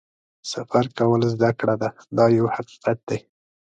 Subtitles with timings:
[0.51, 3.19] سفر کول زده کړه ده دا یو حقیقت دی.